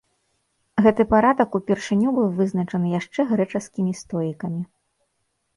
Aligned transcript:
Гэты 0.85 1.05
парадак 1.11 1.57
упершыню 1.59 2.09
быў 2.17 2.27
вызначаны 2.39 2.87
яшчэ 2.99 3.21
грэчаскімі 3.35 3.91
стоікамі. 4.01 4.61